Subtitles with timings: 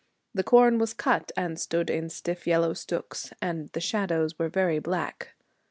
[0.33, 4.79] The corn was cut, and stood in stiff yellow stooks, and the shadows were very
[4.79, 5.35] black.